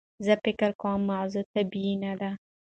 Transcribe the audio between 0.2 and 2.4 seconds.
زه فکر کوم موضوع طبیعي نده.